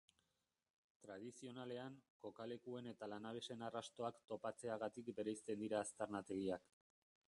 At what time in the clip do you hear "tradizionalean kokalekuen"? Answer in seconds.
1.05-2.91